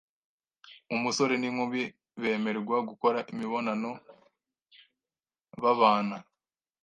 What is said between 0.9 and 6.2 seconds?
umusore n’inkumi bemerwa gukora imibonano babana